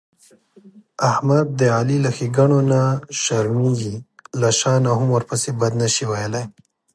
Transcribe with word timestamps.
احمد 1.11 1.45
د 1.59 1.61
علي 1.77 1.97
له 2.05 2.11
ښېګڼونه 2.17 2.79
شرمېږي، 3.21 3.95
له 4.39 4.49
شا 4.59 4.73
نه 4.85 4.91
هم 4.97 5.07
ورپسې 5.13 5.49
بد 5.59 5.73
نشي 5.81 6.05
ویلای. 6.11 6.45